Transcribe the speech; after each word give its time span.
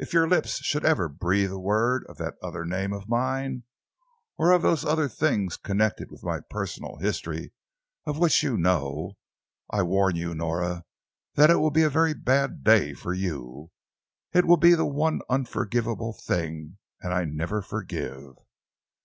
If 0.00 0.12
your 0.12 0.26
lips 0.26 0.56
should 0.64 0.84
ever 0.84 1.08
breathe 1.08 1.52
a 1.52 1.58
word 1.60 2.04
of 2.08 2.18
that 2.18 2.34
other 2.42 2.64
name 2.64 2.92
of 2.92 3.08
mine, 3.08 3.62
or 4.36 4.50
of 4.50 4.62
those 4.62 4.84
other 4.84 5.08
things 5.08 5.56
connected 5.56 6.10
with 6.10 6.24
my 6.24 6.40
personal 6.40 6.96
history 6.96 7.52
of 8.04 8.18
which 8.18 8.42
you 8.42 8.56
know, 8.58 9.16
I 9.70 9.84
warn 9.84 10.16
you, 10.16 10.34
Nora, 10.34 10.86
that 11.36 11.50
it 11.50 11.58
will 11.58 11.70
be 11.70 11.84
a 11.84 11.88
very 11.88 12.14
bad 12.14 12.64
day 12.64 12.94
for 12.94 13.14
you. 13.14 13.70
It 14.32 14.44
will 14.44 14.56
be 14.56 14.74
the 14.74 14.84
one 14.86 15.20
unforgivable 15.30 16.14
thing, 16.14 16.78
and 17.00 17.14
I 17.14 17.24
never 17.24 17.62
forgive." 17.62 18.38